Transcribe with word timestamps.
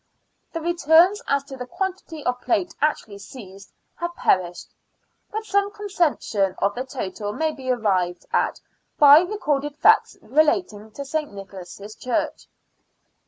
The 0.51 0.61
returns 0.61 1.21
as 1.27 1.43
to 1.43 1.55
the 1.57 1.67
quantity 1.67 2.23
of 2.25 2.41
plate 2.41 2.73
actually 2.81 3.19
seized 3.19 3.71
have 3.97 4.15
perished, 4.15 4.73
but 5.29 5.45
some 5.45 5.71
conception 5.71 6.55
of 6.57 6.73
the 6.73 6.85
total 6.85 7.33
may 7.33 7.51
be 7.51 7.69
arrived 7.69 8.25
at 8.33 8.59
by 8.97 9.19
recorded 9.19 9.77
facts 9.77 10.17
relating 10.23 10.89
to 10.93 11.05
St. 11.05 11.31
Nicholas' 11.31 11.93
Church. 11.93 12.47